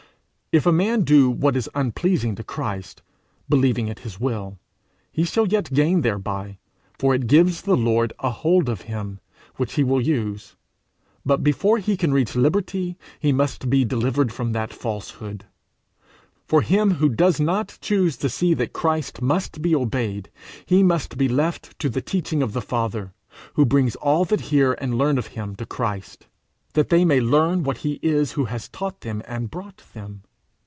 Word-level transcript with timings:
If 0.53 0.65
a 0.65 0.71
man 0.73 1.03
do 1.03 1.29
what 1.29 1.55
is 1.55 1.69
unpleasing 1.75 2.35
to 2.35 2.43
Christ, 2.43 3.01
believing 3.47 3.87
it 3.87 3.99
his 3.99 4.19
will, 4.19 4.59
he 5.09 5.23
shall 5.23 5.47
yet 5.47 5.71
gain 5.73 6.01
thereby, 6.01 6.57
for 6.99 7.15
it 7.15 7.27
gives 7.27 7.61
the 7.61 7.77
Lord 7.77 8.11
a 8.19 8.29
hold 8.31 8.67
of 8.67 8.81
him, 8.81 9.21
which 9.55 9.75
he 9.75 9.83
will 9.85 10.01
use; 10.01 10.57
but 11.25 11.41
before 11.41 11.77
he 11.77 11.95
can 11.95 12.13
reach 12.13 12.35
liberty, 12.35 12.97
he 13.17 13.31
must 13.31 13.69
be 13.69 13.85
delivered 13.85 14.33
from 14.33 14.51
that 14.51 14.73
falsehood. 14.73 15.45
For 16.49 16.61
him 16.61 16.95
who 16.95 17.07
does 17.07 17.39
not 17.39 17.77
choose 17.79 18.17
to 18.17 18.27
see 18.27 18.53
that 18.55 18.73
Christ 18.73 19.21
must 19.21 19.61
be 19.61 19.73
obeyed, 19.73 20.29
he 20.65 20.83
must 20.83 21.17
be 21.17 21.29
left 21.29 21.79
to 21.79 21.87
the 21.87 22.01
teaching 22.01 22.43
of 22.43 22.51
the 22.51 22.61
Father, 22.61 23.13
who 23.53 23.65
brings 23.65 23.95
all 23.95 24.25
that 24.25 24.41
hear 24.51 24.73
and 24.81 24.97
learn 24.97 25.17
of 25.17 25.27
him 25.27 25.55
to 25.55 25.65
Christ, 25.65 26.27
that 26.73 26.89
they 26.89 27.05
may 27.05 27.21
learn 27.21 27.63
what 27.63 27.77
he 27.87 27.99
is 28.01 28.33
who 28.33 28.45
has 28.51 28.67
taught 28.67 28.99
them 28.99 29.23
and 29.25 29.49
brought 29.49 29.83
them. 29.93 30.23